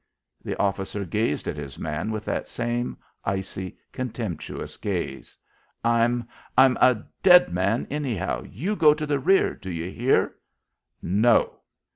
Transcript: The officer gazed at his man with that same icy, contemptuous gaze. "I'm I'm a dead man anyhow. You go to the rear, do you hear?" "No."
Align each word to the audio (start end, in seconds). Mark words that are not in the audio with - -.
The 0.43 0.57
officer 0.57 1.05
gazed 1.05 1.47
at 1.47 1.57
his 1.57 1.77
man 1.77 2.09
with 2.09 2.25
that 2.25 2.47
same 2.47 2.97
icy, 3.23 3.77
contemptuous 3.91 4.75
gaze. 4.77 5.37
"I'm 5.85 6.27
I'm 6.57 6.75
a 6.81 7.05
dead 7.21 7.53
man 7.53 7.85
anyhow. 7.91 8.41
You 8.49 8.75
go 8.75 8.95
to 8.95 9.05
the 9.05 9.19
rear, 9.19 9.53
do 9.53 9.69
you 9.69 9.91
hear?" 9.91 10.37
"No." 11.03 11.59